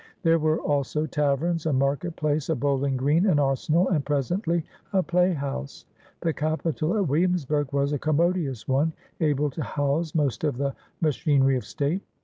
There 0.23 0.39
were 0.39 0.57
also 0.59 1.05
taverns, 1.05 1.67
a 1.67 1.73
market 1.73 2.15
place, 2.15 2.49
a 2.49 2.55
bowling 2.55 2.97
green, 2.97 3.27
an 3.27 3.37
arsenal, 3.37 3.87
and 3.89 4.03
presently 4.03 4.65
a 4.93 5.03
playhouse. 5.03 5.85
The 6.21 6.33
capitol 6.33 6.97
at 6.97 7.07
Williamsburg 7.07 7.71
was 7.71 7.93
a 7.93 7.99
commodious 7.99 8.67
one, 8.67 8.93
able 9.19 9.51
to 9.51 9.61
house 9.61 10.15
most 10.15 10.43
of 10.43 10.57
the 10.57 10.73
ma 11.01 11.09
chinery 11.09 11.55
of 11.55 11.65
state. 11.65 12.01